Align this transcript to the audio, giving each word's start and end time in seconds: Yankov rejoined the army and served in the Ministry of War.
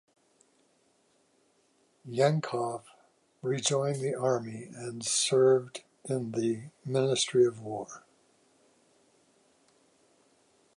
Yankov 2.09 2.81
rejoined 3.43 3.97
the 4.01 4.15
army 4.15 4.63
and 4.73 5.05
served 5.05 5.83
in 6.05 6.31
the 6.31 6.71
Ministry 6.83 7.45
of 7.45 7.59
War. 7.61 8.03